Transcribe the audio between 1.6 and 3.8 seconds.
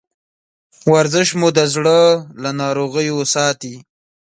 زړه له ناروغیو ساتي.